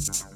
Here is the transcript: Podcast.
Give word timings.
Podcast. 0.00 0.29